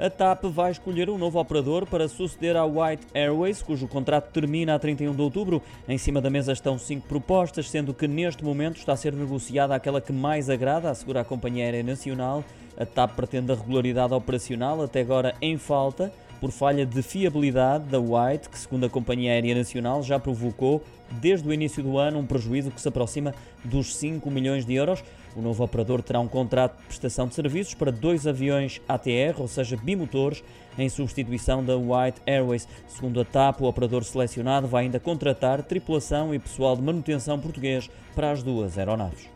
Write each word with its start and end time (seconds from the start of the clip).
A 0.00 0.08
TAP 0.08 0.44
vai 0.44 0.70
escolher 0.70 1.10
um 1.10 1.18
novo 1.18 1.38
operador 1.38 1.84
para 1.84 2.08
suceder 2.08 2.56
à 2.56 2.64
White 2.64 3.06
Airways, 3.12 3.60
cujo 3.60 3.86
contrato 3.86 4.32
termina 4.32 4.74
a 4.74 4.78
31 4.78 5.14
de 5.14 5.20
outubro. 5.20 5.62
Em 5.86 5.98
cima 5.98 6.22
da 6.22 6.30
mesa 6.30 6.54
estão 6.54 6.78
cinco 6.78 7.06
propostas, 7.06 7.68
sendo 7.68 7.92
que 7.92 8.08
neste 8.08 8.42
momento 8.42 8.78
está 8.78 8.94
a 8.94 8.96
ser 8.96 9.12
negociada 9.12 9.74
aquela 9.74 10.00
que 10.00 10.10
mais 10.10 10.48
agrada, 10.48 10.88
assegura 10.88 11.20
a 11.20 11.24
Companhia 11.24 11.66
Aérea 11.66 11.82
Nacional. 11.82 12.42
A 12.78 12.86
TAP 12.86 13.14
pretende 13.14 13.52
a 13.52 13.54
regularidade 13.54 14.14
operacional, 14.14 14.82
até 14.82 15.02
agora 15.02 15.34
em 15.38 15.58
falta 15.58 16.10
por 16.40 16.50
falha 16.50 16.86
de 16.86 17.02
fiabilidade 17.02 17.84
da 17.84 18.00
White, 18.00 18.48
que, 18.48 18.58
segundo 18.58 18.86
a 18.86 18.88
Companhia 18.88 19.32
Aérea 19.32 19.54
Nacional, 19.54 20.02
já 20.02 20.18
provocou, 20.18 20.82
desde 21.10 21.46
o 21.46 21.52
início 21.52 21.82
do 21.82 21.98
ano, 21.98 22.18
um 22.18 22.26
prejuízo 22.26 22.70
que 22.70 22.80
se 22.80 22.88
aproxima 22.88 23.34
dos 23.62 23.94
5 23.96 24.30
milhões 24.30 24.64
de 24.64 24.74
euros. 24.74 25.04
O 25.36 25.42
novo 25.42 25.62
operador 25.62 26.02
terá 26.02 26.18
um 26.18 26.26
contrato 26.26 26.76
de 26.78 26.86
prestação 26.86 27.28
de 27.28 27.34
serviços 27.34 27.74
para 27.74 27.92
dois 27.92 28.26
aviões 28.26 28.80
ATR, 28.88 29.38
ou 29.38 29.46
seja, 29.46 29.76
bimotores, 29.76 30.42
em 30.78 30.88
substituição 30.88 31.64
da 31.64 31.76
White 31.76 32.20
Airways. 32.26 32.66
Segundo 32.88 33.20
a 33.20 33.24
TAP, 33.24 33.60
o 33.60 33.66
operador 33.66 34.02
selecionado 34.02 34.66
vai 34.66 34.84
ainda 34.84 34.98
contratar 34.98 35.62
tripulação 35.62 36.34
e 36.34 36.38
pessoal 36.38 36.74
de 36.74 36.82
manutenção 36.82 37.38
português 37.38 37.90
para 38.14 38.30
as 38.30 38.42
duas 38.42 38.78
aeronaves. 38.78 39.28